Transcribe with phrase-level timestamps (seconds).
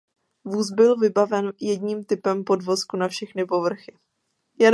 [0.45, 3.97] Vůz byl vybaven jedním typem podvozku na všechny povrchy.